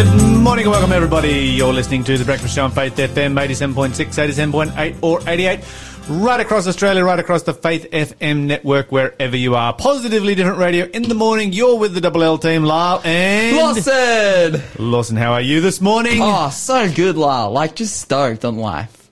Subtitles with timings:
[0.00, 1.28] Good morning and welcome everybody.
[1.28, 5.60] You're listening to The Breakfast Show on Faith FM 87.6, 87.8 or 88.
[6.08, 9.74] Right across Australia, right across the Faith FM network, wherever you are.
[9.74, 11.52] Positively different radio in the morning.
[11.52, 13.58] You're with the Double L team, Lyle and...
[13.58, 14.62] Lawson!
[14.78, 16.16] Lawson, how are you this morning?
[16.22, 17.50] Oh, so good, Lyle.
[17.50, 19.10] Like, just stoked on life.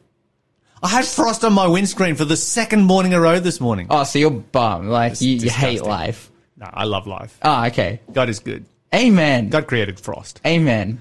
[0.82, 3.88] I had frost on my windscreen for the second morning in a row this morning.
[3.90, 4.88] Oh, so you're bummed.
[4.88, 5.86] Like, you, you hate disgusting.
[5.86, 6.30] life.
[6.56, 7.38] No, I love life.
[7.42, 8.00] Oh, okay.
[8.10, 8.64] God is good.
[8.94, 9.48] Amen.
[9.50, 10.40] God created frost.
[10.46, 11.00] Amen.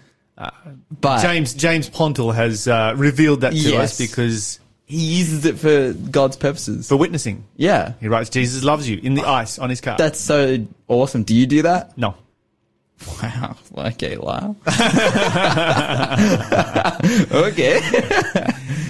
[1.00, 3.92] but James James Pontle has uh, revealed that to Yes.
[3.94, 6.88] us because he uses it for God's purposes.
[6.88, 7.44] for witnessing.
[7.56, 7.94] yeah.
[8.00, 9.98] He writes, Jesus loves you in the ice on his car.
[9.98, 11.24] That's so awesome.
[11.24, 11.98] Do you do that?
[11.98, 12.16] no.
[13.22, 13.56] Wow.
[13.78, 14.56] Okay, Lyle.
[17.32, 17.80] okay.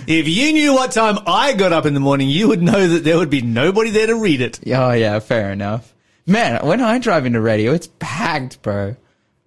[0.08, 3.03] If you knew what time I got up in the morning, you would know that
[3.03, 4.59] there would be nobody there to read it.
[4.67, 5.94] Oh, yeah, fair enough.
[6.27, 8.95] Man, when I drive into radio, it's packed, bro.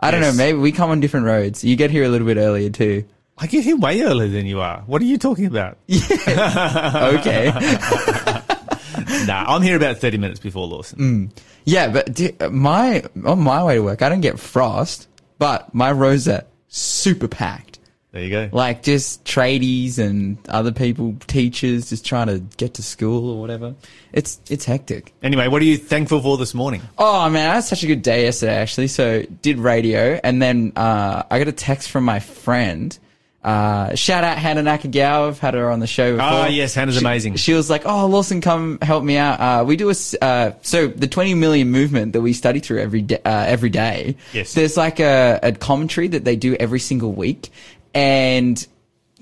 [0.00, 0.34] I don't Yes.
[0.34, 0.38] know.
[0.44, 1.62] Maybe we come on different roads.
[1.62, 3.04] You get here a little bit earlier too.
[3.36, 4.82] I get here way earlier than you are.
[4.86, 5.76] What are you talking about?
[5.86, 7.12] Yeah.
[7.18, 7.50] Okay.
[9.26, 10.98] nah, I'm here about 30 minutes before Lawson.
[10.98, 11.30] Mm.
[11.64, 15.06] Yeah, but d- uh, my on my way to work, I don't get frost,
[15.38, 17.69] but my roads are super packed.
[18.12, 18.48] There you go.
[18.50, 23.74] Like just tradies and other people, teachers, just trying to get to school or whatever.
[24.12, 25.12] It's it's hectic.
[25.22, 26.82] Anyway, what are you thankful for this morning?
[26.98, 28.88] Oh man, I had such a good day yesterday actually.
[28.88, 32.98] So did radio, and then uh, I got a text from my friend.
[33.42, 35.28] Uh, shout out Hannah Nakagawa.
[35.28, 36.26] I've had her on the show before.
[36.28, 37.36] Ah, yes, Hannah's She- amazing.
[37.36, 40.88] She was like, "Oh, Lawson, come help me out." Uh, we do a uh, so
[40.88, 43.20] the 20 million movement that we study through every day.
[43.24, 44.16] Uh, every day.
[44.34, 44.52] Yes.
[44.52, 47.48] There's like a, a commentary that they do every single week,
[47.94, 48.66] and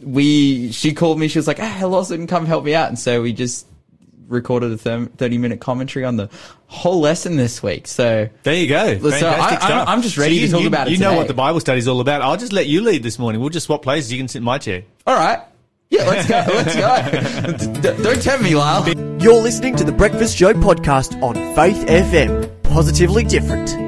[0.03, 1.29] we she called me.
[1.29, 3.67] She was like, ah, "Hey, Lawson, come help me out," and so we just
[4.29, 6.29] recorded a 30 minute commentary on the
[6.67, 7.87] whole lesson this week.
[7.87, 8.99] So There you go.
[8.99, 9.89] So Fantastic I- I'm- stuff.
[9.89, 11.17] I'm just ready you, to talk you- about it You know today.
[11.19, 12.21] what the Bible study is all about.
[12.21, 13.41] I'll just let you lead this morning.
[13.41, 14.13] We'll just swap places.
[14.13, 14.83] You can sit in my chair.
[15.07, 15.41] all right.
[15.91, 16.45] Yeah, let's go.
[16.53, 17.81] Let's go.
[17.97, 18.87] D- don't tempt me, Lyle.
[19.23, 22.63] You're listening to the Breakfast Show podcast on Faith FM.
[22.65, 23.88] Positively different.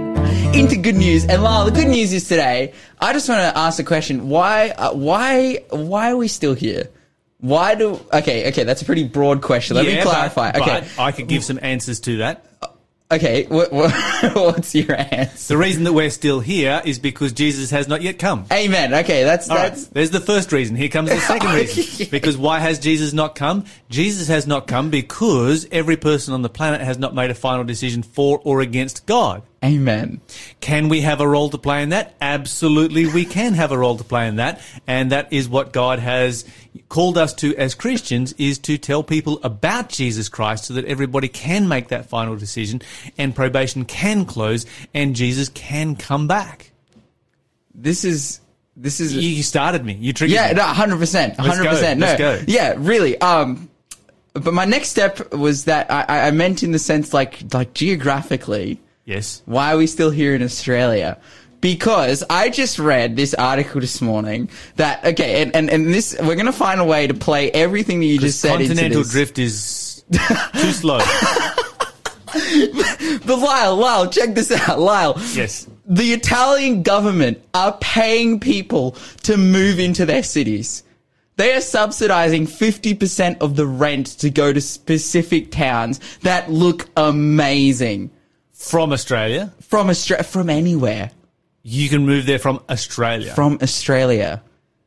[0.54, 1.24] Into good news.
[1.26, 2.72] And Lyle, the good news is today.
[3.00, 6.88] I just want to ask a question: Why, uh, why, why are we still here?
[7.38, 8.00] Why do?
[8.12, 9.76] Okay, okay, that's a pretty broad question.
[9.76, 10.52] Let me clarify.
[10.52, 12.44] but- okay, but I could give some answers to that.
[13.10, 13.46] okay.
[13.46, 13.92] What, what,
[14.34, 15.54] what's your answer?
[15.54, 18.44] The reason that we're still here is because Jesus has not yet come.
[18.52, 18.92] Amen.
[18.92, 19.86] Okay, that's All right, that's.
[19.86, 20.76] there's the first reason.
[20.76, 22.08] Here comes the second reason.
[22.10, 23.64] Because why has Jesus not come?
[23.88, 27.64] Jesus has not come because every person on the planet has not made a final
[27.64, 29.42] decision for or against God.
[29.62, 30.22] Amen.
[30.60, 32.14] Can we have a role to play in that?
[32.20, 34.62] Absolutely, we can have a role to play in that.
[34.86, 36.46] And that is what God has
[36.88, 41.28] called us to as Christians is to tell people about Jesus Christ so that everybody
[41.28, 42.80] can make that final decision
[43.18, 46.72] and probation can close and Jesus can come back.
[47.74, 48.40] This is
[48.76, 49.14] this is.
[49.14, 49.92] You started me.
[49.92, 50.54] You triggered Yeah, me.
[50.54, 51.94] no, hundred percent, Let's hundred go.
[51.98, 52.42] No, let's go.
[52.50, 53.20] yeah, really.
[53.20, 53.68] Um,
[54.32, 57.74] but my next step was that I- I, I meant in the sense like like
[57.74, 58.80] geographically.
[59.10, 59.42] Yes.
[59.44, 61.18] Why are we still here in Australia?
[61.60, 66.36] Because I just read this article this morning that okay, and, and, and this we're
[66.36, 69.10] gonna find a way to play everything that you just said into Continental this.
[69.10, 70.98] drift is too slow.
[73.26, 75.14] But Lyle, Lyle, check this out, Lyle.
[75.32, 75.66] yes.
[75.86, 78.92] The Italian government are paying people
[79.24, 80.84] to move into their cities.
[81.34, 88.10] They are subsidizing 50% of the rent to go to specific towns that look amazing
[88.60, 89.52] From Australia.
[89.68, 91.10] from Australia, from anywhere.
[91.62, 93.32] You can move there from Australia.
[93.34, 94.42] from Australia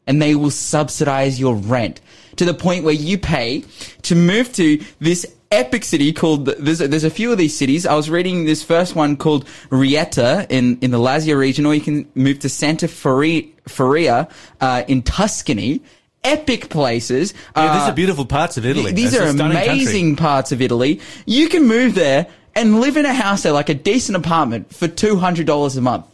[0.05, 2.01] and they will subsidize your rent
[2.35, 3.63] to the point where you pay
[4.03, 7.85] to move to this epic city called there's a, there's a few of these cities
[7.85, 11.81] I was reading this first one called Rieti in in the Lazio region or you
[11.81, 14.29] can move to Santa Fiora
[14.61, 15.81] uh, in Tuscany
[16.23, 18.91] epic places yeah, these Uh, are beautiful parts of Italy.
[18.93, 19.73] these It's are stunning country.
[19.73, 23.69] amazing parts of Italy you can move there and live in a house there like
[23.69, 26.05] a decent apartment for $200 a month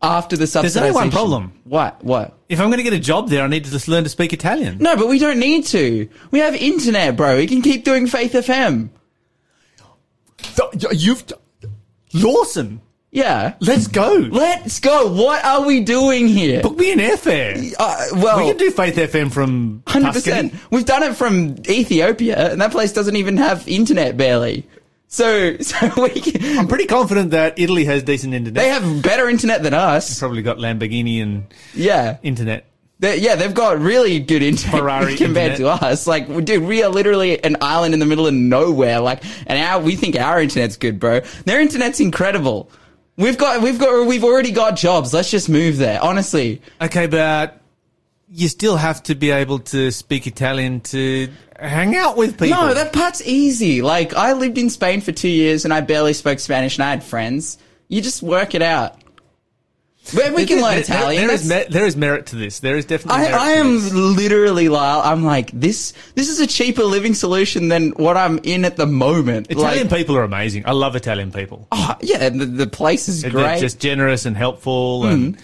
[0.00, 1.52] after the subsidization There's only one problem.
[1.64, 4.04] what what If I'm going to get a job there, I need to just learn
[4.04, 4.78] to speak Italian.
[4.78, 6.08] No, but we don't need to.
[6.30, 7.36] We have internet, bro.
[7.36, 8.90] We can keep doing Faith FM.
[10.56, 11.24] Th- You've
[12.14, 12.80] Lawson.
[13.10, 13.54] Yeah.
[13.60, 14.28] Let's go.
[14.30, 15.10] Let's go.
[15.12, 16.62] What are we doing here?
[16.62, 17.74] Book me an airfare.
[17.78, 20.50] Uh, well, we can do Faith FM from hundred Tuscany.
[20.50, 20.70] percent.
[20.70, 24.66] We've done it from Ethiopia, and that place doesn't even have internet barely.
[25.08, 28.62] So, so we can, I'm pretty confident that Italy has decent internet.
[28.62, 30.08] they have better internet than us.
[30.08, 32.18] They've probably got Lamborghini and Yeah.
[32.22, 32.66] internet.
[33.00, 35.78] They, yeah, they've got really good internet Ferrari compared internet.
[35.80, 36.06] to us.
[36.06, 38.98] Like, dude, we are literally an island in the middle of nowhere.
[39.00, 41.20] Like, and our we think our internet's good, bro.
[41.44, 42.70] Their internet's incredible.
[43.16, 45.14] We've got, we've got, we've already got jobs.
[45.14, 46.02] Let's just move there.
[46.02, 47.60] Honestly, Okay, but
[48.30, 51.28] you still have to be able to speak Italian to
[51.58, 52.56] hang out with people.
[52.60, 53.80] no, that part's easy.
[53.82, 56.90] Like I lived in Spain for two years and I barely spoke Spanish and I
[56.90, 57.58] had friends.
[57.88, 58.96] You just work it out.
[60.14, 61.26] But we can There- learn there- Italian.
[61.26, 62.60] there, is me- there is merit to this.
[62.60, 63.20] There is definitely.
[63.20, 65.02] I, merit I am literally Lyle.
[65.04, 65.92] I'm like this.
[66.14, 69.50] This is a cheaper living solution than what I'm in at the moment.
[69.50, 70.62] Italian like, people are amazing.
[70.66, 71.66] I love Italian people.
[71.72, 73.56] oh, yeah, the, the place is They're great.
[73.56, 73.60] Hmm.
[73.60, 75.36] just generous and helpful and,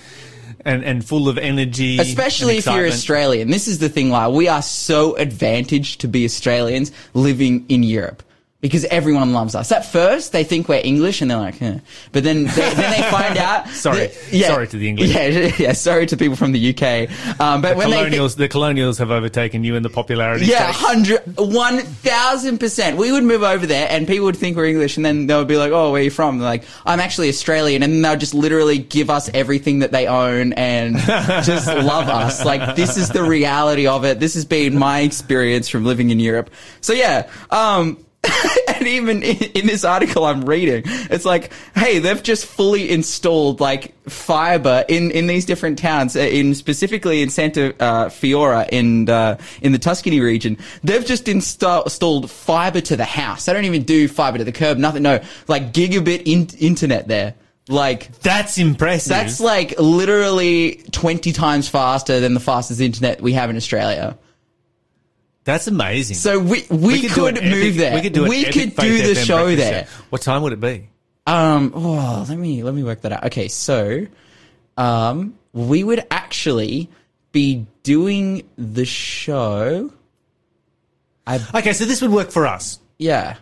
[0.64, 1.98] and and full of energy.
[1.98, 2.86] Especially if you're.
[2.86, 3.50] Australian.
[3.50, 8.22] This is the thing, like, We are so advantaged to be Australians living in Europe.
[8.64, 9.70] Because everyone loves us.
[9.72, 11.80] At first, they think we're English, and they're like, huh.
[12.12, 13.68] But then, they, then they find out.
[13.86, 14.06] Sorry.
[14.06, 15.10] that- Sorry to the English.
[15.14, 15.72] Yeah, yeah.
[15.74, 17.10] Sorry to people from the UK.
[17.38, 20.46] Um, but The when colonials, the colonials have overtaken you in the popularity.
[20.46, 20.78] Yeah, stakes.
[20.80, 22.96] hundred, one thousand percent.
[22.96, 25.46] We would move over there, and people would think we're English, and then they would
[25.46, 28.32] be like, "Oh, where are you from?" They're like, "I'm actually Australian," and they'll just
[28.32, 30.96] literally give us everything that they own and
[31.44, 32.42] just love us.
[32.46, 34.20] Like this is the reality of it.
[34.20, 36.48] This has been my experience from living in Europe.
[36.80, 37.98] So yeah, um.
[38.74, 43.60] and even in, in this article I'm reading, it's like, hey, they've just fully installed
[43.60, 49.08] like fiber in, in these different towns, uh, in specifically in Santa uh, Fiora in
[49.08, 50.58] uh, in the Tuscany region.
[50.82, 53.44] They've just install, installed fiber to the house.
[53.44, 55.02] They don't even do fiber to the curb, nothing.
[55.02, 57.34] No, like gigabit in- internet there.
[57.66, 59.08] Like That's impressive.
[59.08, 64.18] that's like literally twenty times faster than the fastest internet we have in Australia.
[65.44, 66.16] That's amazing.
[66.16, 67.94] So we we, do could, an move epic- there.
[67.94, 69.86] We could do, we could do the FM show there.
[70.10, 70.88] What time would it be?
[71.26, 73.24] Um, oh, let me let me work that out.
[73.26, 74.06] Okay, so,
[74.76, 76.88] um, we would actually
[77.32, 79.90] be doing the show.
[81.26, 82.78] I, Okay, so this would work for us.
[82.98, 83.36] Yeah,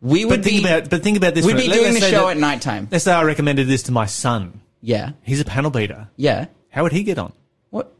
[0.00, 0.68] we would But think be.
[0.68, 1.44] about but think about this.
[1.44, 2.88] we'd be doing the show that- at nighttime.
[2.90, 4.60] Let's say I recommended this to my son.
[4.82, 6.08] Yeah, He's a panel beater.
[6.16, 6.46] yeah.
[6.70, 7.32] How would he get on?
[7.70, 7.92] What?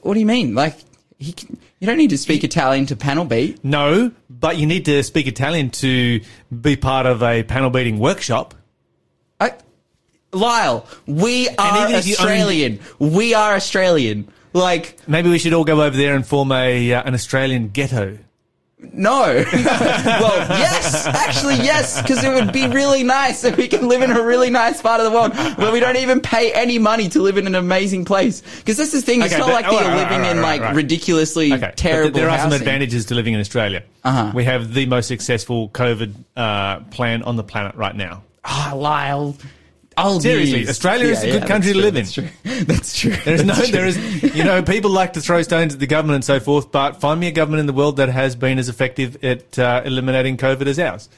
[0.00, 0.54] What do you mean?
[0.54, 0.76] Like
[1.18, 1.32] he?
[1.32, 3.62] Can, you don't need to speak Italian to panel beat.
[3.64, 6.20] No, but you need to speak Italian to
[6.60, 8.54] be part of a panel beating workshop.
[9.40, 9.54] I,
[10.32, 12.80] Lyle, we are Australian.
[12.98, 14.32] We are Australian.
[14.52, 18.18] Like Maybe we should all go over there and form a uh, an Australian ghetto.
[18.80, 19.22] No.
[19.52, 24.12] well, yes, actually, yes, because it would be really nice if we can live in
[24.12, 27.20] a really nice part of the world where we don't even pay any money to
[27.20, 28.40] live in an amazing place.
[28.58, 30.38] Because that's the thing; it's Okay, not but- like oh, you're right, living right, in
[30.38, 32.10] right, like ridiculously Okay, terrible.
[32.10, 32.60] But there are some housing.
[32.62, 33.82] advantages to living in Australia.
[34.04, 34.30] Uh-huh.
[34.34, 38.22] We have the most successful COVID uh, plan on the planet right now.
[38.44, 39.36] Ah, Lyle.
[40.04, 40.68] Old Seriously.
[40.68, 42.04] Australia is a good that's country to true, live in.
[42.04, 42.28] That's true.
[42.64, 43.12] That's true.
[43.24, 43.66] There's no, true.
[43.66, 46.70] there is, you know, people like to throw stones at the government and so forth,
[46.72, 49.82] but find me a government in the world that has been as effective at uh,
[49.84, 51.08] eliminating COVID as ours.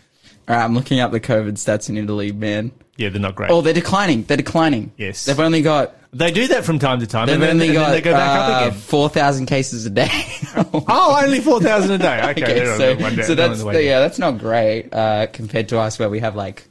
[0.49, 2.73] All right, I'm looking up the COVID stats in Italy, man.
[2.97, 3.51] Yeah, they're not great.
[3.51, 4.25] Oh, they're declining.
[4.25, 4.93] They're declining.
[4.97, 5.25] Yes.
[5.25, 5.95] They've only got.
[6.13, 8.13] they do that from time to time, They've and then, only and then they go
[8.13, 8.79] back uh, up again.
[8.81, 10.11] four thousand cases a day.
[10.57, 12.21] Oh, only four thousand a day.
[12.31, 16.19] Okay, Okay, so, so that's yeah, that's not great uh, compared to us where we
[16.19, 16.67] have like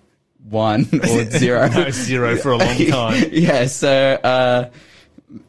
[0.50, 1.68] one or zero.
[1.70, 3.24] No, zero for a long time.
[3.32, 3.90] yeah, so
[4.24, 4.70] uh,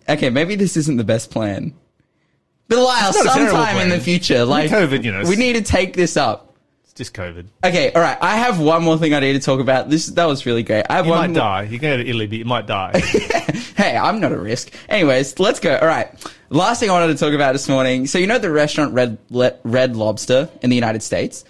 [0.09, 1.75] okay, maybe this isn't the best plan.
[2.69, 6.17] But Lyle, sometime in the future, like COVID, you know, we need to take this
[6.17, 6.55] up.
[6.85, 7.47] It's just COVID.
[7.65, 8.17] Okay, all right.
[8.21, 9.91] I have one more thing I need to talk about.
[9.91, 10.85] This that was really great.
[10.89, 11.63] I have You one might more- die.
[11.65, 13.01] You can go to Italy, but you might die.
[13.81, 14.71] Hey, I'm not a risk.
[14.91, 15.75] Anyways, let's go.
[15.79, 16.11] All right.
[16.51, 18.07] Last thing I wanted to talk about this morning.
[18.07, 21.47] So you know the restaurant Red Le- Red Lobster in the United States.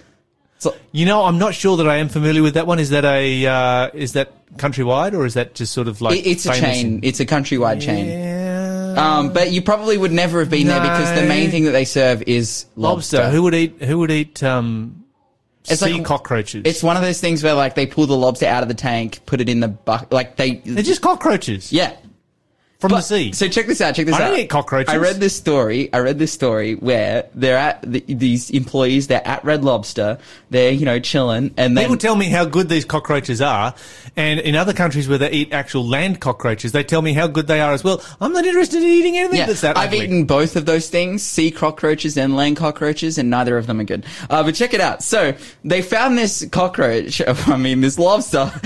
[0.60, 2.78] So you know, I'm not sure that I am familiar with that one.
[2.78, 6.26] Is that a uh, is that countrywide or is that just sort of like it-
[6.26, 6.86] it's a chain.
[6.86, 8.06] in- It's a countrywide chain.
[8.06, 8.94] Yeah.
[8.96, 11.84] Um, but you probably would never have been there because the main thing that they
[11.84, 13.18] serve is lobster.
[13.18, 13.30] lobster.
[13.30, 13.82] Who would eat?
[13.82, 14.42] Who would eat?
[14.42, 15.04] Um,
[15.68, 16.62] It's sea like- cockroaches.
[16.66, 19.20] It's one of those things where like they pull the lobster out of the tank,
[19.26, 20.56] put it in the bucket, like they.
[20.64, 21.92] They're just cockroaches yeah.
[22.80, 23.32] From the sea.
[23.32, 23.94] So check this out.
[23.94, 24.24] Check this I out.
[24.24, 24.92] I don't eat cockroaches.
[24.92, 25.92] I read this story.
[25.92, 29.06] I read this story where they're at the, these employees.
[29.06, 30.18] They're at Red Lobster.
[30.48, 33.74] They're you know chilling, and then People tell me how good these cockroaches are,
[34.16, 37.46] and in other countries where they eat actual land cockroaches, they tell me how good
[37.46, 38.02] they are as well.
[38.20, 40.04] I'm not interested in eating anything Yeah, that's that I've ugly.
[40.04, 43.84] eaten both of those things, sea cockroaches and land cockroaches, and neither of them are
[43.84, 44.06] good.
[44.28, 45.02] Uh, but check it out.
[45.02, 45.34] So
[45.64, 47.20] they found this cockroach.
[47.26, 48.50] I mean, this lobster.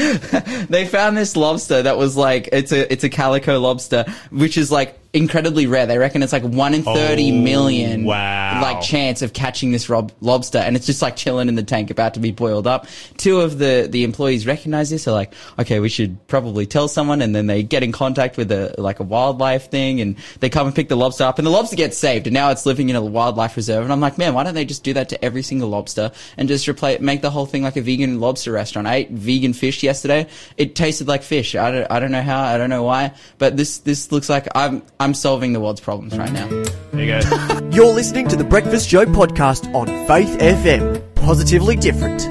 [0.69, 4.71] they found this lobster that was like it's a it's a calico lobster, which is
[4.71, 5.87] like incredibly rare.
[5.87, 8.61] They reckon it's like one in thirty Oh, million, wow.
[8.61, 11.91] like chance of catching this rob- lobster, and it's just like chilling in the tank,
[11.91, 12.87] about to be boiled up.
[13.17, 15.05] Two of the the employees recognize this.
[15.05, 18.51] They're like, okay, we should probably tell someone, and then they get in contact with
[18.53, 21.51] a like a wildlife thing, and they come and pick the lobster up, and the
[21.51, 23.85] lobster gets saved, and now it's living in a wildlife reserve.
[23.85, 26.49] And I'm like, man, why don't they just do that to every single lobster and
[26.49, 28.89] just replace make the whole thing like a vegan lobster restaurant?
[28.89, 30.27] I ate vegan fish yesterday.
[30.57, 31.55] It tasted like fish.
[31.55, 32.43] I don't I don't know how.
[32.43, 36.17] I don't know why, but this this looks like I'm I'm solving the world's problems
[36.17, 36.49] right now.
[36.93, 37.69] There you go.
[37.71, 41.15] You're listening to the Breakfast Show podcast on Faith FM.
[41.15, 42.27] Positively different.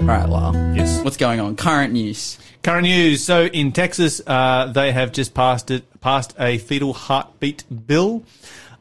[0.00, 0.54] All right, Lyle.
[0.74, 1.04] Yes.
[1.04, 1.56] What's going on?
[1.56, 2.38] Current news.
[2.62, 3.22] Current news.
[3.22, 8.24] So in Texas, uh, they have just passed it, passed a fetal heartbeat bill,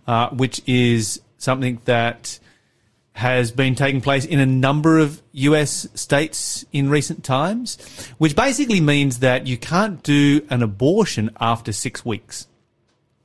[0.07, 2.39] uh, which is something that
[3.11, 7.77] has been taking place in a number of US states in recent times,
[8.17, 12.47] which basically means that you can't do an abortion after six weeks.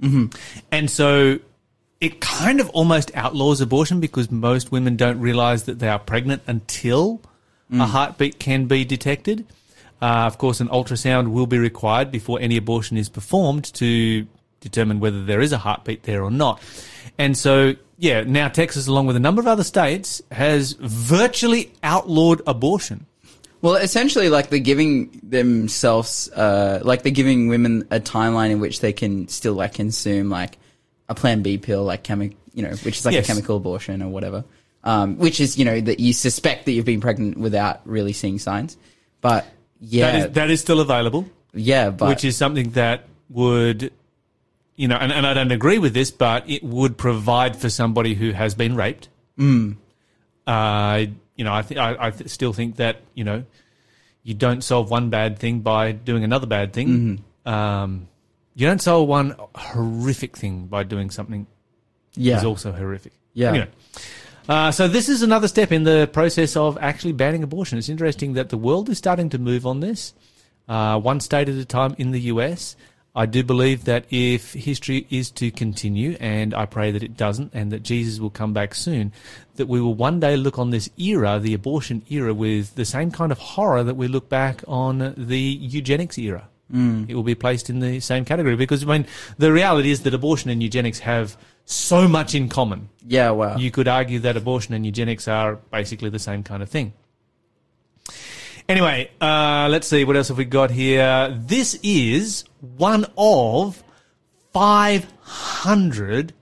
[0.02, 0.26] Mm-hmm.
[0.70, 1.38] And so
[2.00, 6.42] it kind of almost outlaws abortion because most women don't realize that they are pregnant
[6.46, 7.22] until
[7.70, 9.46] a heartbeat can be detected.
[10.02, 14.26] Uh, of course, an ultrasound will be required before any abortion is performed to
[14.60, 16.60] determine whether there is a heartbeat there or not.
[17.18, 22.42] And so, yeah, now Texas, along with a number of other states, has virtually outlawed
[22.46, 23.06] abortion.
[23.62, 28.80] Well, essentially, like they're giving themselves, uh, like they're giving women a timeline in which
[28.80, 30.58] they can still like consume like
[31.08, 33.24] a Plan B pill, like chemi- you know, which is like Yes.
[33.24, 34.44] a chemical abortion or whatever.
[34.84, 38.40] Um, which is you know that you suspect that you've been pregnant without really seeing
[38.40, 38.76] signs,
[39.20, 39.46] but
[39.80, 41.24] yeah, That is, that is still available.
[41.54, 43.92] yeah, but which is something that would,
[44.74, 48.14] you know, and, and I don't agree with this, but it would provide for somebody
[48.14, 49.08] who has been raped.
[49.38, 49.76] Mm.
[50.48, 51.04] Uh,
[51.42, 53.42] you know, I, th- I, I th- still think that you know,
[54.22, 57.24] you don't solve one bad thing by doing another bad thing.
[57.44, 58.06] Um,
[58.54, 61.48] you don't solve one horrific thing by doing something
[62.14, 63.12] yeah, is also horrific.
[63.34, 63.48] Yeah.
[63.48, 63.68] Anyway.
[64.48, 67.76] Uh, so this is another step in the process of actually banning abortion.
[67.76, 70.14] It's interesting that the world is starting to move on this,
[70.68, 72.76] uh, one state at a time in the US.
[73.14, 77.52] I do believe that if history is to continue, and I pray that it doesn't,
[77.52, 79.12] and that Jesus will come back soon,
[79.56, 83.10] that we will one day look on this era, the abortion era, with the same
[83.10, 86.48] kind of horror that we look back on the eugenics era.
[86.72, 87.08] Mm.
[87.10, 90.14] It will be placed in the same category because, I mean, the reality is that
[90.14, 94.74] abortion and eugenics have so much in common yeah, wow, you could argue that abortion
[94.74, 96.92] and eugenics are basically the same kind of thing.
[98.68, 101.36] Anyway, uh, let's see what else have we got here.
[101.46, 103.84] This is one of
[104.52, 106.32] 500.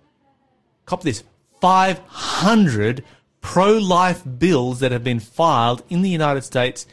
[0.86, 1.24] Cop this
[1.60, 3.04] 500
[3.40, 6.86] pro-life bills that have been filed in the United States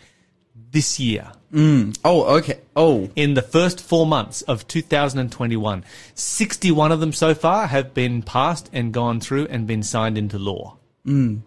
[0.72, 1.98] this year mm.
[2.04, 5.84] oh okay, oh in the first four months of 2021.
[6.14, 10.38] 61 of them so far have been passed and gone through and been signed into
[10.38, 10.78] law.
[11.06, 11.42] Mm.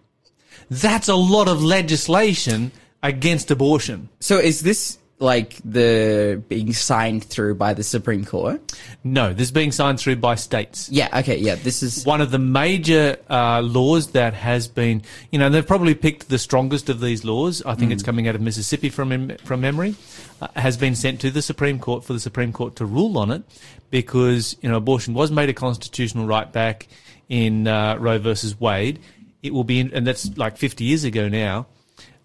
[0.71, 2.73] That's a lot of legislation
[3.03, 4.09] against abortion.
[4.21, 8.61] So is this like the being signed through by the Supreme Court?
[9.05, 10.89] No, this is being signed through by states.
[10.89, 15.39] Yeah, okay, yeah, this is One of the major uh, laws that has been, you
[15.39, 17.62] know, they've probably picked the strongest of these laws.
[17.65, 19.95] I think it's coming out of Mississippi from from memory.
[20.41, 23.31] Uh, has been sent to the Supreme Court for the Supreme Court to rule on
[23.31, 23.43] it
[23.91, 26.89] because you know abortion was made a constitutional right back
[27.29, 29.00] in uh, Roe versus Wade.
[29.43, 31.67] It will be, in, and that's like 50 years ago now.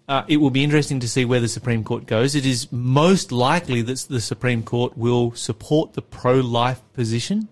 [0.08, 2.34] Uh, it will be interesting to see where the Supreme Court goes.
[2.34, 7.48] It is most likely that the Supreme Court will support the pro-life position.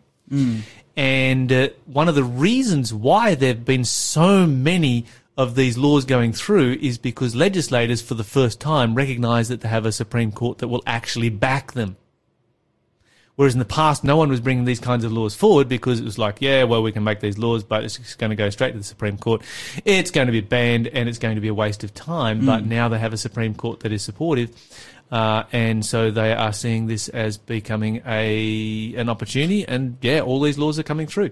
[0.96, 5.06] And uh, one of the reasons why there have been so many
[5.36, 9.68] of these laws going through is because legislators, for the first time, recognise that they
[9.68, 11.96] have a Supreme Court that will actually back them.
[13.36, 16.04] Whereas in the past, no one was bringing these kinds of laws forward because it
[16.04, 18.48] was like, yeah, well, we can make these laws, but it's just going to go
[18.50, 19.42] straight to the Supreme Court.
[19.84, 22.46] It's going to be banned and it's going to be a waste of time.
[22.46, 24.50] But now they have a Supreme Court that is supportive.
[25.10, 30.40] Uh, and so they are seeing this as becoming a an opportunity, and yeah, all
[30.40, 31.30] these laws are coming through.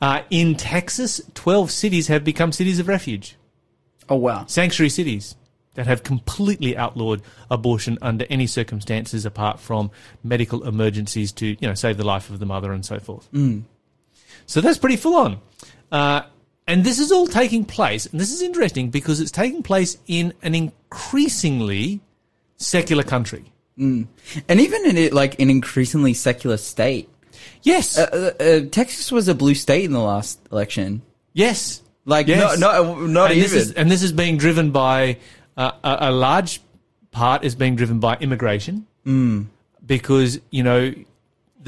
[0.00, 3.36] Uh, in Texas, twelve cities have become cities of refuge
[4.08, 4.44] oh wow.
[4.46, 5.36] sanctuary cities
[5.78, 9.92] that have completely outlawed abortion under any circumstances apart from
[10.24, 13.28] medical emergencies to you know save the life of the mother and so forth.
[14.46, 15.40] So that's pretty full on.
[15.92, 16.22] Uh,
[16.66, 20.34] and this is all taking place, and this is interesting because it's taking place in
[20.42, 22.00] an increasingly
[22.56, 23.52] secular country.
[23.78, 24.08] And
[24.48, 27.08] even in it, like an increasingly secular state.
[27.62, 31.02] Yes, Uh, uh, uh, Texas was a blue state in the last election.
[31.34, 32.58] yes, Like, yes.
[32.58, 33.42] not, not, not and even.
[33.50, 35.18] This is, and this is being driven by
[35.58, 36.62] uh, a, a large
[37.10, 39.46] part is being driven by immigration, mm.
[39.84, 40.94] because you know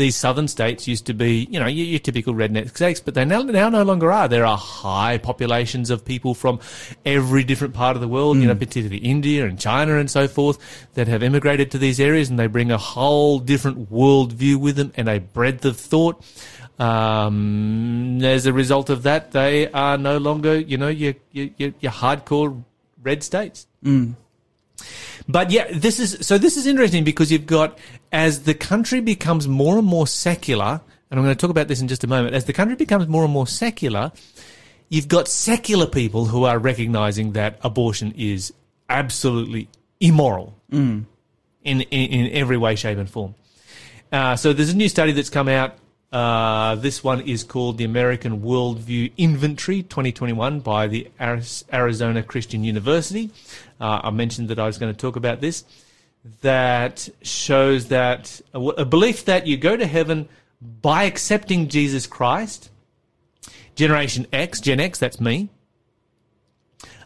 [0.01, 3.25] these southern states used to be, you know, your, your typical redneck states, but they
[3.25, 4.29] now, now no longer are.
[4.29, 6.61] There are high populations of people from
[7.05, 10.59] every different part of the world, you know, particularly India and China and so forth,
[10.95, 14.93] that have immigrated to these areas and they bring a whole different worldview with them
[14.97, 16.25] and a breadth of thought.
[16.79, 21.93] Um, as a result of that, they are no longer, you know, your, your, your
[21.93, 22.65] hardcore
[23.03, 23.67] red states.
[25.29, 26.39] But yeah, this is so.
[26.39, 27.79] This is interesting because you've got
[28.11, 31.81] as the country becomes more and more secular, and I'm going to talk about this
[31.81, 32.35] in just a moment.
[32.35, 34.13] As the country becomes more and more secular,
[34.89, 38.53] you've got secular people who are recognizing that abortion is
[38.89, 39.69] absolutely
[40.01, 40.57] immoral
[41.63, 43.35] in, in in every way, shape, and form.
[44.11, 45.77] Uh, so there's a new study that's come out.
[46.13, 53.31] Uh, this one is called the American Worldview Inventory 2021 by the Arizona Christian University.
[53.81, 55.65] Uh, I mentioned that I was going to talk about this.
[56.43, 60.29] That shows that a, a belief that you go to heaven
[60.61, 62.71] by accepting Jesus Christ.
[63.77, 65.49] Generation X, Gen X, that's me.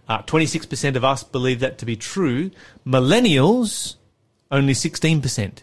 [0.09, 2.51] Uh, 26% of us believe that to be true.
[2.87, 3.97] Millennials,
[4.51, 5.59] only 16%.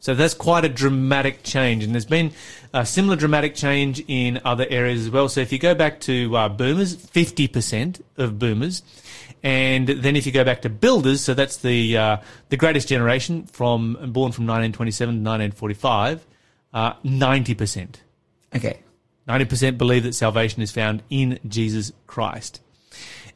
[0.00, 2.32] So that's quite a dramatic change, and there's been
[2.74, 5.28] a similar dramatic change in other areas as well.
[5.28, 8.82] So if you go back to uh, boomers, 50% of boomers,
[9.42, 12.16] and then if you go back to builders, so that's the uh,
[12.50, 16.26] the greatest generation from born from 1927 to 1945,
[16.74, 17.96] uh, 90%.
[18.54, 18.80] Okay.
[19.28, 22.60] 90% believe that salvation is found in Jesus Christ.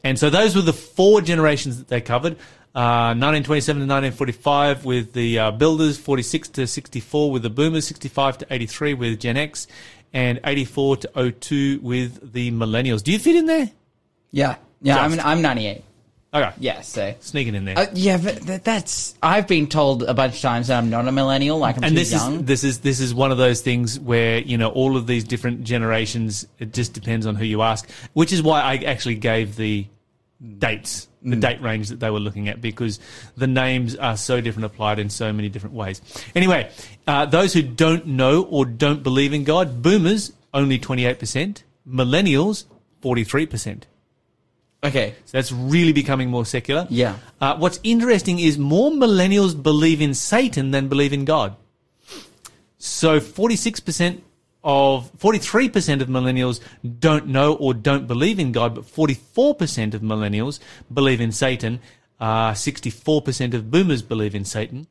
[0.03, 2.37] And so those were the four generations that they covered.
[2.73, 8.37] Uh, 1927 to 1945 with the uh, builders, 46 to 64 with the boomers, 65
[8.39, 9.67] to 83 with Gen X,
[10.13, 13.03] and 84 to 02 with the millennials.
[13.03, 13.69] Do you fit in there?
[14.31, 14.55] Yeah.
[14.81, 15.07] Yeah.
[15.09, 15.25] Just.
[15.25, 15.83] I'm I'm 98.
[16.33, 16.53] Okay.
[16.59, 16.79] Yeah.
[16.79, 17.13] So.
[17.19, 17.77] Sneaking in there.
[17.77, 19.15] Uh, yeah, but th- that's.
[19.21, 21.57] I've been told a bunch of times that I'm not a millennial.
[21.57, 22.35] Like I'm and too this young.
[22.35, 25.25] is this is this is one of those things where you know all of these
[25.25, 26.47] different generations.
[26.57, 29.87] It just depends on who you ask, which is why I actually gave the
[30.57, 32.99] dates, the date range that they were looking at, because
[33.37, 36.01] the names are so different, applied in so many different ways.
[36.33, 36.69] Anyway,
[37.07, 41.63] uh, those who don't know or don't believe in God, boomers only twenty eight percent,
[41.87, 42.65] millennials
[43.01, 43.85] forty three percent.
[44.83, 45.13] okay.
[45.25, 46.87] So that's really becoming more secular.
[46.89, 47.17] Yeah.
[47.39, 51.55] Uh, what's interesting is more millennials believe in Satan than believe in God.
[52.79, 54.21] So 46%
[54.63, 56.59] of, 43% of millennials
[56.99, 60.59] don't know or don't believe in God, but 44% of millennials
[60.93, 61.79] believe in Satan.
[62.19, 64.87] Uh, 64% of boomers believe in Satan.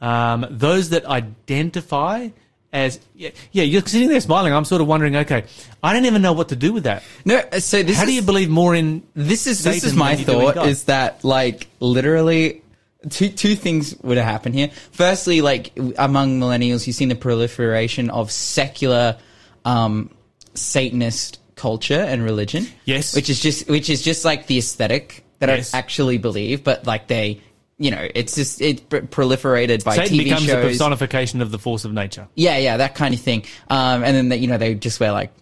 [0.00, 2.28] Um, those that identify
[2.74, 4.52] as, yeah, yeah, you're sitting there smiling.
[4.52, 5.44] I'm sort of wondering, okay,
[5.80, 7.04] I don't even know what to do with that.
[7.24, 7.40] No.
[7.60, 7.96] So this.
[7.96, 10.48] How is, do you believe more in This is this is my than you do
[10.48, 12.63] in thought is that like literally
[13.10, 14.70] two two things would have happened here.
[14.92, 19.16] Firstly, like among millennials, you've seen the proliferation of secular
[19.64, 20.10] um,
[20.54, 22.66] Satanist culture and religion.
[22.84, 23.14] Yes.
[23.14, 25.74] which is just which is just like the aesthetic that Yes.
[25.74, 27.40] I actually believe, but like they.
[27.76, 30.64] You know, it's just it proliferated by Satan TV becomes shows.
[30.64, 32.28] personification of the force of nature.
[32.36, 33.44] Yeah, yeah, that kind of thing.
[33.68, 35.32] Um, and then they, you know they just wear like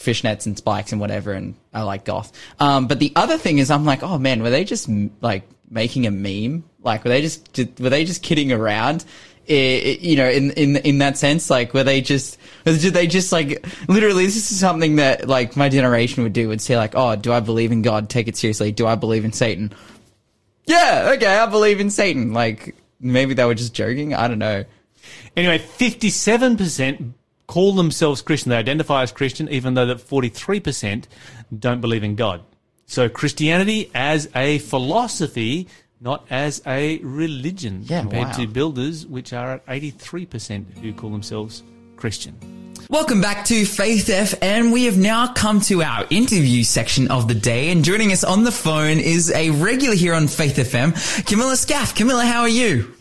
[0.00, 2.32] fishnets and spikes and whatever, and I like goth.
[2.58, 4.88] Um, but the other thing is, I'm like, oh man, were they just
[5.20, 6.64] like making a meme?
[6.82, 9.04] Like, were they just did, were they just kidding around?
[9.48, 13.06] I- I- you know, in in in that sense, like, were they just did they
[13.06, 14.24] just like literally?
[14.26, 16.48] This is something that like my generation would do.
[16.48, 18.08] Would say like, oh, do I believe in God?
[18.08, 18.72] Take it seriously.
[18.72, 19.72] Do I believe in Satan?
[20.66, 22.32] Yeah, okay, I believe in Satan.
[22.32, 24.14] Like, maybe they were just joking.
[24.14, 24.64] I don't know.
[25.36, 27.12] Anyway, 57%
[27.50, 28.50] call themselves Christian.
[28.50, 31.06] They identify as Christian, even though that 43%
[31.58, 32.44] don't believe in God.
[32.86, 35.66] So Christianity as a philosophy,
[36.00, 38.32] not as a religion, Yeah, compared wow.
[38.34, 41.64] to builders, which are at 83% who call themselves
[41.96, 42.36] Christian.
[42.88, 44.38] Welcome back to Faith FM.
[44.42, 48.22] And we have now come to our interview section of the day, and joining us
[48.22, 50.94] on the phone is a regular here on Faith FM,
[51.26, 51.96] Camilla Scaff.
[51.96, 52.94] Camilla, how are you?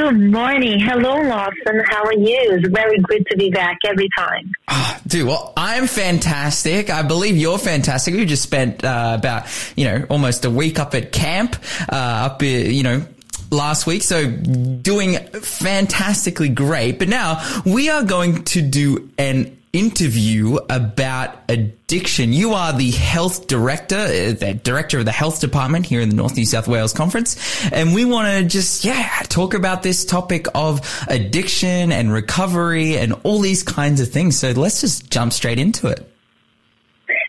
[0.00, 0.80] Good morning.
[0.80, 1.84] Hello, Lawson.
[1.90, 2.38] How are you?
[2.52, 4.50] It's very good to be back every time.
[4.68, 6.88] Oh, Dude, well, I'm fantastic.
[6.88, 8.14] I believe you're fantastic.
[8.14, 9.44] We just spent uh, about,
[9.76, 11.54] you know, almost a week up at camp,
[11.92, 13.04] uh, up, uh, you know,
[13.50, 14.02] last week.
[14.02, 16.98] So doing fantastically great.
[16.98, 22.32] But now we are going to do an interview about addiction.
[22.32, 26.16] You are the health director, uh, the director of the health department here in the
[26.16, 27.36] North New South Wales conference.
[27.72, 33.14] And we want to just, yeah, talk about this topic of addiction and recovery and
[33.22, 34.38] all these kinds of things.
[34.38, 36.06] So let's just jump straight into it.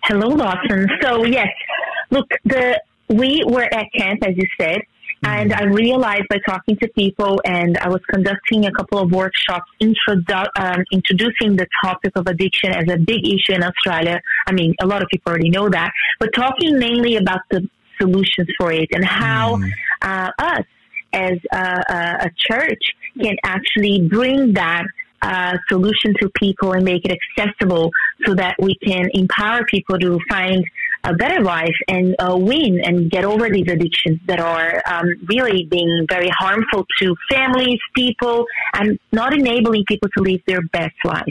[0.04, 0.90] Hello, Lawson.
[1.02, 1.50] So yes,
[2.10, 4.82] look, the we were at camp, as you said,
[5.24, 9.70] And I realized by talking to people, and I was conducting a couple of workshops
[9.82, 14.20] introdu- um, introducing the topic of addiction as a big issue in Australia.
[14.48, 17.68] I mean, a lot of people already know that, but talking mainly about the
[18.00, 19.60] solutions for it and how
[20.02, 20.66] uh, us
[21.14, 22.84] as a, a, a church
[23.22, 24.86] can actually bring that
[25.22, 27.92] uh, solution to people and make it accessible
[28.26, 30.66] so that we can empower people to find
[31.04, 35.66] a better life and uh, win and get over these addictions that are um, really
[35.70, 41.26] being very harmful to families, people, and not enabling people to live their best life.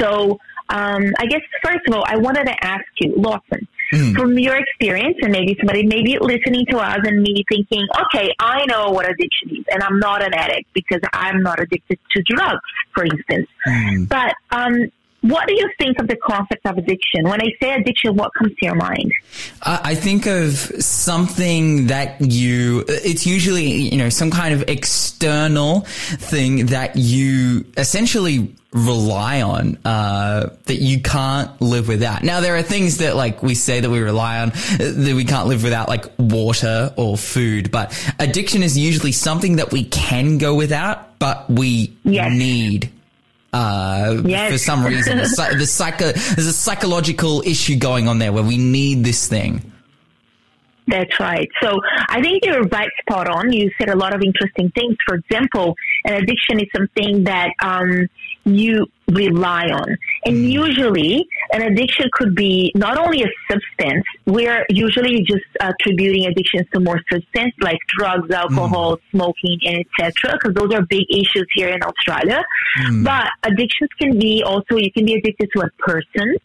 [0.00, 0.38] So,
[0.68, 3.68] um, I guess first of all, I wanted to ask you, Lawson,
[4.14, 8.66] from your experience, and maybe somebody maybe listening to us and me thinking, okay, I
[8.66, 12.60] know what addiction is, and I'm not an addict because I'm not addicted to drugs,
[12.96, 13.48] for instance.
[14.08, 17.24] But um, what do you think of the concept of addiction?
[17.24, 19.12] When I say addiction, what comes to your mind?
[19.62, 25.80] I I think of something that you, it's usually, you know, some kind of external
[25.80, 32.22] thing that you essentially rely on, uh, that you can't live without.
[32.22, 35.24] Now, there are things that like we say that we rely on uh, that we
[35.24, 40.38] can't live without, like water or food, but addiction is usually something that we can
[40.38, 42.32] go without, but we Yes.
[42.32, 42.90] need.
[43.52, 44.52] Uh, Yes.
[44.52, 48.58] for some reason, the, the psycho, there's a psychological issue going on there where we
[48.58, 49.72] need this thing.
[50.88, 51.48] That's right.
[51.62, 53.52] So I think you're right spot on.
[53.52, 54.96] You said a lot of interesting things.
[55.04, 58.06] For example, an addiction is something that um,
[58.46, 59.96] you rely on.
[60.24, 60.50] And mm.
[60.50, 66.80] usually, an addiction could be not only a substance, we're usually just attributing addictions to
[66.80, 68.36] more substance like drugs, mm.
[68.36, 70.38] alcohol, smoking, and etc.
[70.38, 72.42] Because those are big issues here in Australia.
[72.80, 73.04] Mm.
[73.04, 76.36] But addictions can be also, you can be addicted to a person,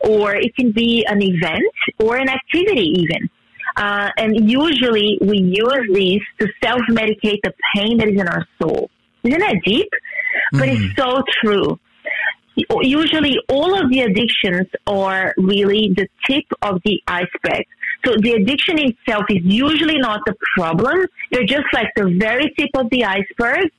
[0.00, 3.28] or it can be an event or an activity even.
[3.76, 8.90] Uh, and usually we use these to self-medicate the pain that is in our soul.
[9.22, 9.88] Isn't that deep?
[10.52, 11.00] But it's mm-hmm.
[11.00, 11.78] so true.
[12.82, 17.64] Usually all of the addictions are really the tip of the iceberg.
[18.04, 21.06] So the addiction itself is usually not the problem.
[21.30, 23.70] They're just like the very tip of the iceberg.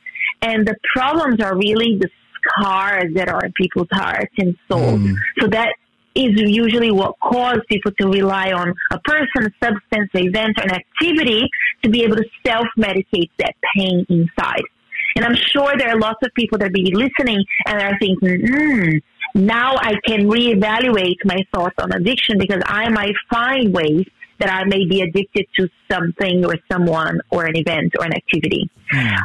[0.41, 2.09] And the problems are really the
[2.41, 4.99] scars that are in people's hearts and souls.
[4.99, 5.15] Mm-hmm.
[5.39, 5.75] So that
[6.15, 10.63] is usually what causes people to rely on a person, a substance, an event, or
[10.63, 11.47] an activity
[11.83, 14.63] to be able to self-medicate that pain inside.
[15.15, 18.97] And I'm sure there are lots of people that be listening and are thinking, hmm,
[19.33, 24.05] now I can reevaluate my thoughts on addiction because I might find ways
[24.39, 28.69] that I may be addicted to something or someone or an event or an activity.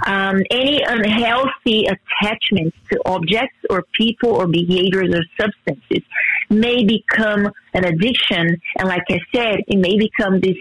[0.06, 6.04] Um, any unhealthy attachments to objects or people or behaviors or substances
[6.50, 8.60] may become an addiction.
[8.78, 10.56] And like I said, it may become this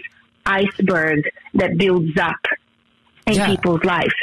[0.46, 2.40] iceberg that builds up
[3.26, 3.46] in Yeah.
[3.46, 4.14] people's lives.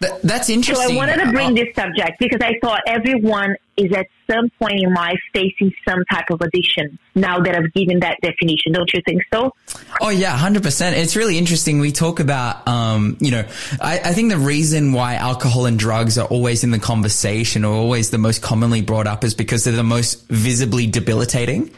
[0.00, 0.50] Th- that's
[0.88, 0.92] So.
[0.92, 4.82] I wanted to bring Uh, this subject because I thought everyone is at some point
[4.82, 8.72] in life facing some type of addiction now that I've given that definition.
[8.72, 9.52] Don't you think so?
[10.00, 10.96] Oh yeah, hundred percent.
[10.96, 11.78] It's really interesting.
[11.78, 13.44] We talk about, um, you know,
[13.80, 17.74] I, I think the reason why alcohol and drugs are always in the conversation or
[17.74, 21.70] always the most commonly brought up is because they're the most visibly debilitating.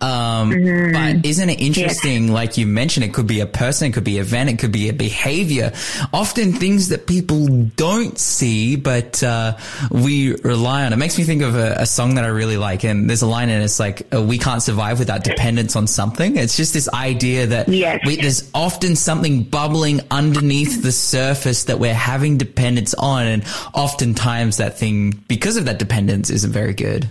[0.00, 0.50] Um,
[0.92, 2.30] but isn't it interesting?
[2.30, 4.70] Like you mentioned, it could be a person, it could be an event, it could
[4.70, 5.72] be a behavior.
[6.12, 9.56] Often things that people don't see, but, uh,
[9.90, 10.92] we rely on.
[10.92, 12.84] It makes me think of a, a song that I really like.
[12.84, 15.86] And there's a line in it, it's like, uh, we can't survive without dependence on
[15.86, 16.36] something.
[16.36, 18.00] It's just this idea that Yes.
[18.06, 23.26] we, there's often something bubbling underneath the surface that we're having dependence on.
[23.26, 23.44] And
[23.74, 27.08] oftentimes that thing, because of that dependence, isn't very good.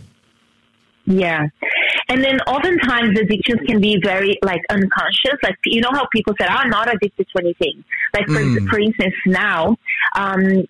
[1.05, 1.47] Yeah.
[2.09, 5.38] And then oftentimes addictions can be very like unconscious.
[5.43, 7.83] Like you know how people say, "I'm not addicted to anything."
[8.13, 9.77] Like for, for instance, now,
[10.15, 10.65] um,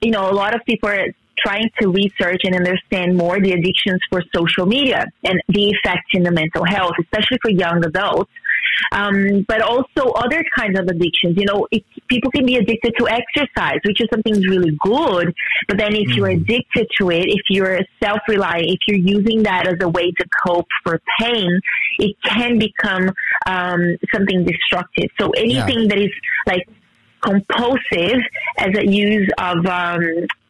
[0.00, 1.06] you know, a lot of people are
[1.38, 6.22] trying to research and understand more the addictions for social media and the effects in
[6.22, 8.30] the mental health, especially for young adults.
[8.90, 11.36] Um, but also other kinds of addictions.
[11.36, 15.34] You know, it, people can be addicted to exercise, which is something really good.
[15.68, 19.76] But then if you're addicted to it, if you're self-reliant, if you're using that as
[19.82, 21.60] a way to cope for pain,
[21.98, 23.12] it can become
[23.46, 25.10] um, something destructive.
[25.20, 26.10] So anything that is
[26.46, 26.66] like
[27.20, 28.20] compulsive
[28.58, 30.00] as a use of um,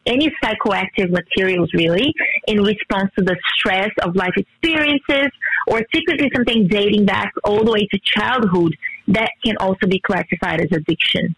[0.05, 2.13] any psychoactive materials really
[2.47, 5.31] in response to the stress of life experiences
[5.67, 8.75] or typically something dating back all the way to childhood
[9.07, 11.35] that can also be classified as addiction.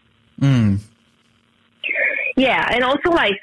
[2.36, 3.38] Yeah, and also like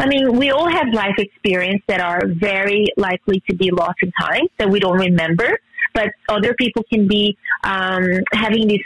[0.00, 4.12] I mean, we all have life experience that are very likely to be lost in
[4.12, 5.58] time that we don't remember,
[5.92, 8.80] but other people can be um, having this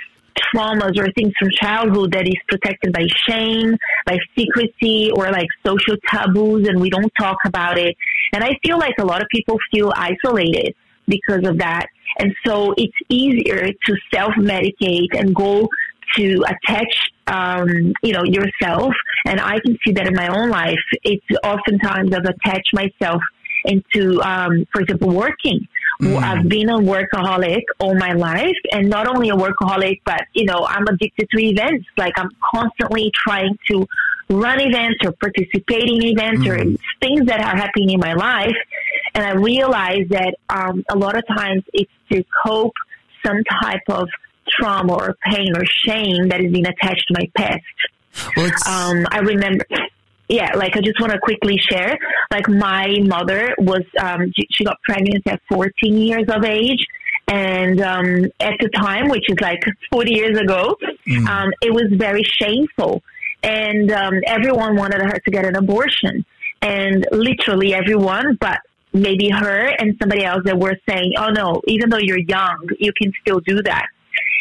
[0.54, 5.96] traumas or things from childhood that is protected by shame, by secrecy, or like social
[6.10, 7.96] taboos, and we don't talk about it.
[8.32, 10.74] And I feel like a lot of people feel isolated
[11.06, 11.86] because of that.
[12.18, 15.68] And so it's easier to self medicate and go
[16.16, 16.94] to attach,
[17.26, 17.68] um,
[18.02, 18.94] you know, yourself.
[19.24, 20.78] And I can see that in my own life.
[21.04, 23.22] It's oftentimes I've attached myself
[23.64, 25.66] into, um, for example, working.
[26.02, 26.20] Mm.
[26.20, 30.66] I've been a workaholic all my life and not only a workaholic, but, you know,
[30.66, 31.86] I'm addicted to events.
[31.96, 33.86] Like I'm constantly trying to
[34.28, 36.48] run events or participate in events mm.
[36.50, 38.56] or things that are happening in my life.
[39.14, 42.74] And I realize that, um, a lot of times it's to cope
[43.24, 44.08] some type of
[44.48, 47.62] trauma or pain or shame that has been attached to my past.
[48.36, 49.64] Well, um, I remember,
[50.32, 51.98] yeah, like I just want to quickly share.
[52.30, 56.86] Like my mother was, um, she got pregnant at 14 years of age.
[57.28, 59.60] And um, at the time, which is like
[59.92, 60.74] 40 years ago,
[61.06, 61.26] mm.
[61.28, 63.02] um, it was very shameful.
[63.42, 66.24] And um, everyone wanted her to get an abortion.
[66.62, 68.60] And literally everyone, but
[68.94, 72.92] maybe her and somebody else that were saying, oh no, even though you're young, you
[72.94, 73.86] can still do that.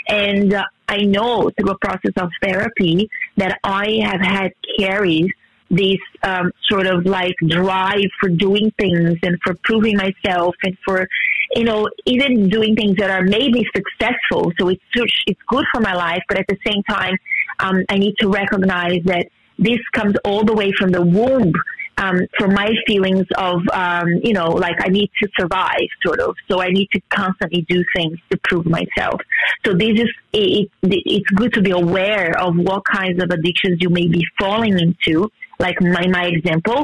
[0.08, 5.32] And uh, I know through a process of therapy that I have had carries
[5.72, 11.08] this um, sort of like drive for doing things and for proving myself and for
[11.56, 14.84] you know even doing things that are maybe successful so it's
[15.28, 17.16] it's good for my life but at the same time
[17.60, 21.54] um, i need to recognize that this comes all the way from the womb
[21.98, 26.36] um, from my feelings of, um, you know, like I need to survive, sort of.
[26.50, 29.22] So I need to constantly do things to prove myself.
[29.66, 33.78] So this is, it, it, it's good to be aware of what kinds of addictions
[33.82, 35.30] you may be falling into,
[35.62, 36.80] like my, my example,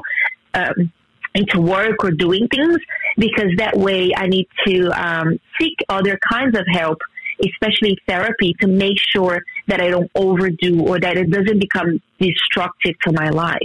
[0.53, 0.91] um,
[1.33, 2.77] into work or doing things,
[3.17, 6.99] because that way I need to um, seek other kinds of help
[7.43, 12.95] especially therapy, to make sure that I don't overdo or that it doesn't become destructive
[13.05, 13.59] to my life.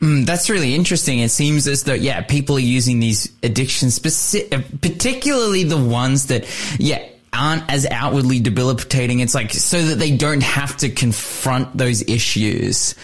[0.00, 1.18] Mm, that's really interesting.
[1.18, 4.48] It seems as though, yeah, people are using these addictions, speci-
[4.80, 6.46] particularly the ones that,
[6.78, 9.20] yeah, aren't as outwardly debilitating.
[9.20, 12.94] It's like so that they don't have to confront those issues.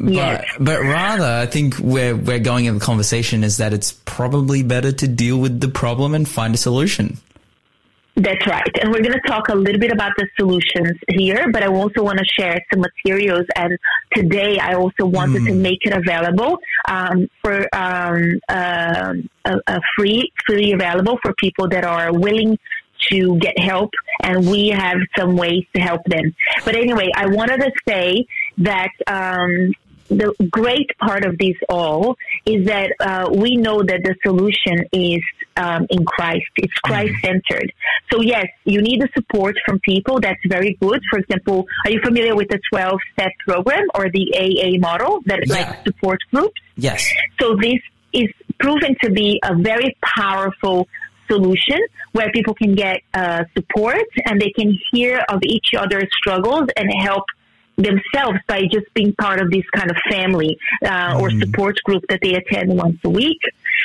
[0.00, 0.44] Yes.
[0.58, 4.62] But, but rather, I think where we're going in the conversation is that it's probably
[4.62, 7.18] better to deal with the problem and find a solution.
[8.18, 8.70] That's right.
[8.82, 12.02] And we're going to talk a little bit about the solutions here, but I also
[12.02, 13.46] want to share some materials.
[13.54, 13.78] And
[14.12, 15.46] today I also wanted mm.
[15.46, 16.58] to make it available
[16.88, 22.58] um, for um, uh, a, a free, freely available for people that are willing
[23.10, 26.34] to get help and we have some ways to help them.
[26.64, 28.26] But anyway, I wanted to say
[28.58, 29.72] that um,
[30.08, 32.16] the great part of this all
[32.46, 35.22] is that uh, we know that the solution is
[35.56, 36.46] um, in Christ.
[36.56, 36.92] It's mm-hmm.
[36.92, 37.72] Christ centered.
[38.10, 40.20] So yes, you need the support from people.
[40.20, 41.02] That's very good.
[41.10, 45.40] For example, are you familiar with the 12 step program or the AA model that
[45.46, 45.54] yeah.
[45.54, 46.60] like support groups?
[46.76, 47.12] Yes.
[47.40, 47.80] So this
[48.12, 50.88] is proven to be a very powerful
[51.28, 51.78] solution
[52.12, 56.90] where people can get uh, support and they can hear of each other's struggles and
[57.02, 57.24] help
[57.78, 61.20] themselves by just being part of this kind of family uh, mm.
[61.20, 63.40] or support group that they attend once a week.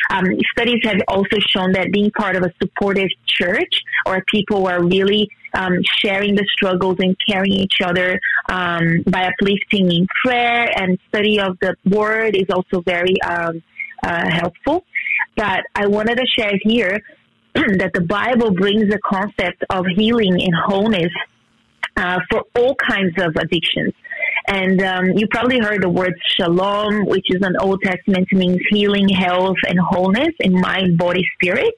[0.10, 4.66] Um, studies have also shown that being part of a supportive church or people who
[4.66, 10.70] are really um, sharing the struggles and carrying each other um, by uplifting in prayer
[10.76, 13.62] and study of the word is also very um,
[14.04, 14.84] uh, helpful.
[15.36, 17.02] But I wanted to share here
[17.54, 21.12] that the Bible brings the concept of healing and wholeness
[21.96, 23.94] uh, for all kinds of addictions.
[24.48, 29.10] And um, you probably heard the word shalom, which is an Old Testament means healing,
[29.10, 31.74] health, and wholeness in mind, body, spirit.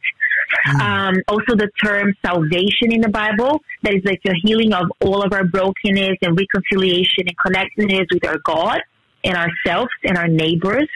[0.68, 0.80] Mm.
[0.80, 5.24] Um, also, the term salvation in the Bible, that is like the healing of all
[5.24, 8.82] of our brokenness and reconciliation and connectedness with our God
[9.24, 10.88] and ourselves and our neighbors.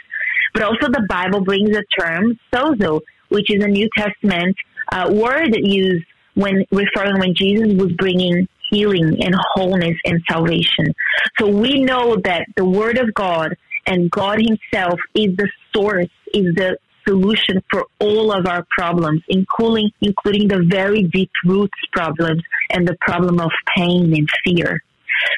[0.53, 4.55] But also, the Bible brings the term sozo, which is a New Testament
[4.91, 10.93] uh, word used when referring when Jesus was bringing healing and wholeness and salvation.
[11.37, 13.55] So we know that the Word of God
[13.85, 16.77] and God Himself is the source, is the
[17.07, 22.95] solution for all of our problems, including including the very deep roots problems and the
[23.01, 24.83] problem of pain and fear.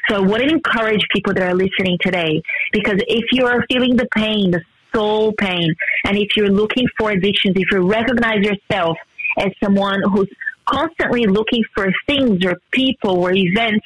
[0.08, 2.42] So I want to encourage people that are listening today,
[2.72, 4.60] because if you are feeling the pain, the
[4.94, 8.98] soul pain, and if you're looking for addictions, if you recognize yourself
[9.38, 10.28] as someone who's
[10.66, 13.84] constantly looking for things or people or events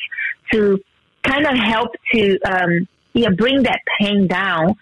[0.52, 0.80] to
[1.22, 4.74] kind of help to um, yeah bring that pain down.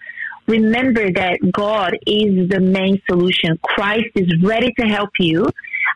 [0.47, 3.57] Remember that God is the main solution.
[3.63, 5.47] Christ is ready to help you.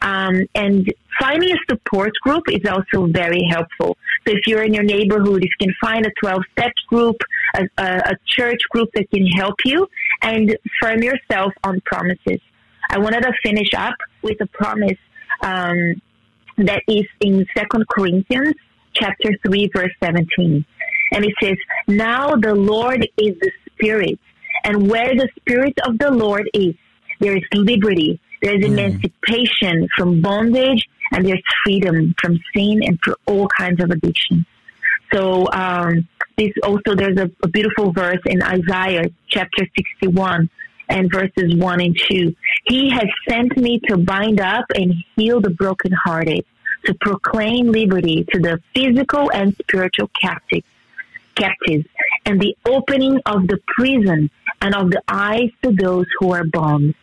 [0.01, 3.97] Um, and finding a support group is also very helpful.
[4.25, 7.17] So if you're in your neighborhood, if you can find a 12 step group,
[7.55, 9.87] a, a, a church group that can help you
[10.21, 12.39] and firm yourself on promises.
[12.89, 14.97] I wanted to finish up with a promise
[15.41, 16.01] um,
[16.57, 18.53] that is in Second Corinthians
[18.93, 20.65] chapter 3 verse 17.
[21.11, 24.19] And it says, Now the Lord is the Spirit,
[24.63, 26.75] and where the Spirit of the Lord is,
[27.19, 33.15] there is liberty, there is emancipation from bondage, and there's freedom from sin and for
[33.25, 34.45] all kinds of addictions.
[35.11, 40.49] So um, this also there's a, a beautiful verse in Isaiah chapter 61
[40.89, 42.35] and verses 1 and 2.
[42.65, 46.45] He has sent me to bind up and heal the brokenhearted,
[46.85, 50.65] to proclaim liberty to the physical and spiritual captives,
[51.35, 51.85] captives,
[52.25, 54.29] and the opening of the prison
[54.61, 56.95] and of the eyes to those who are bound.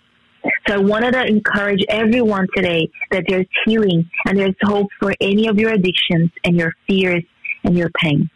[0.66, 5.48] So I wanted to encourage everyone today that there's healing and there's hope for any
[5.48, 7.24] of your addictions and your fears
[7.64, 8.30] and your pain.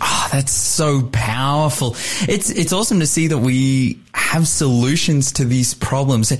[0.00, 1.96] Oh, that's so powerful.
[2.28, 6.32] It's it's awesome to see that we have solutions to these problems.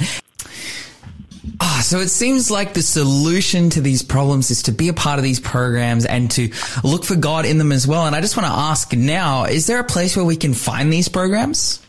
[1.60, 5.18] Ah, so it seems like the solution to these problems is to be a part
[5.18, 6.52] of these programs and to
[6.84, 8.06] look for God in them as well.
[8.06, 10.92] And I just want to ask now, is there a place where we can find
[10.92, 11.80] these programs?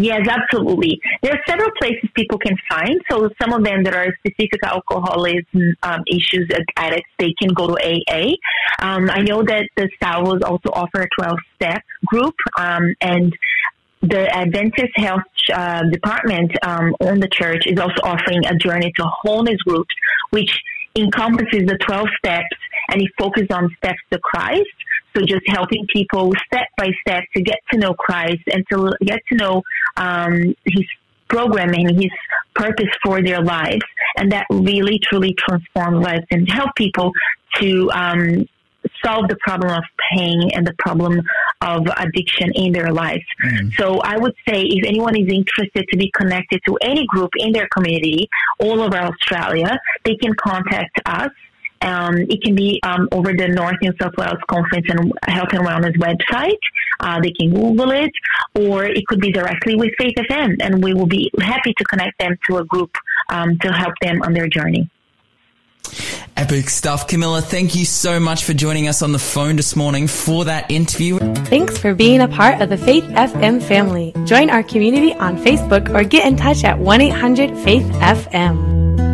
[0.00, 1.00] Yes, absolutely.
[1.22, 3.00] There are several places people can find.
[3.10, 7.74] So some of them that are specific alcoholism um, issues addicts, they can go to
[7.74, 8.36] AA.
[8.80, 13.36] Um, I know that the Salvos also offer a 12 step group, um, and
[14.00, 19.04] the Adventist Health uh, Department um, on the church is also offering a journey to
[19.04, 19.92] wholeness groups,
[20.30, 20.60] which
[20.94, 22.56] encompasses the 12 steps
[22.90, 24.62] and it focuses on steps to Christ.
[25.16, 29.20] So just helping people step by step to get to know Christ and to get
[29.30, 29.62] to know
[29.96, 30.84] um, His
[31.28, 32.10] program and His
[32.54, 33.84] purpose for their lives,
[34.16, 37.12] and that really truly transforms lives and help people
[37.56, 38.46] to um,
[39.04, 41.22] solve the problem of pain and the problem
[41.60, 43.24] of addiction in their lives.
[43.44, 43.72] Mm.
[43.74, 47.52] So I would say if anyone is interested to be connected to any group in
[47.52, 51.30] their community all over Australia, they can contact us
[51.82, 55.66] um, it can be um, over the North New South Wales Conference and Health and
[55.66, 56.58] Wellness website.
[57.00, 58.12] Uh, they can Google it,
[58.54, 62.18] or it could be directly with Faith FM, and we will be happy to connect
[62.18, 62.90] them to a group
[63.30, 64.90] um, to help them on their journey.
[66.36, 67.08] Epic stuff.
[67.08, 70.70] Camilla, thank you so much for joining us on the phone this morning for that
[70.70, 71.18] interview.
[71.46, 74.14] Thanks for being a part of the Faith FM family.
[74.24, 79.07] Join our community on Facebook or get in touch at 1 800 Faith FM.